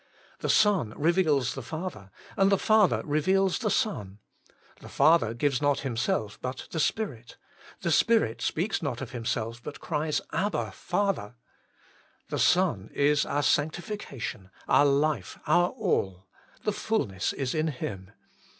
[0.39, 4.17] The Son reveals the Father, and the Father reveals the Son.
[4.79, 7.37] The Father gives not Himself, but the Spirit:
[7.81, 10.65] the Spirit speaks not of Himself, but cries THE THRICE HOLY ONE.
[10.65, 11.35] 113 Abba Father!
[12.29, 16.25] The Son is our Sanctificatiori, our Life, our All:
[16.63, 18.09] the fulness is in Him.